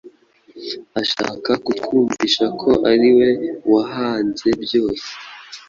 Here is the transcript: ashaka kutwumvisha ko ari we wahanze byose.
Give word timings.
ashaka 1.01 1.51
kutwumvisha 1.65 2.45
ko 2.61 2.69
ari 2.91 3.09
we 3.17 3.29
wahanze 3.71 4.47
byose. 4.63 5.09